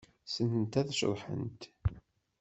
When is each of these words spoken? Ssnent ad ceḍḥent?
Ssnent 0.27 0.73
ad 0.81 0.87
ceḍḥent? 0.99 1.61